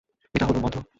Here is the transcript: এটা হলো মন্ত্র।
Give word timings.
এটা 0.35 0.45
হলো 0.45 0.59
মন্ত্র। 0.59 0.81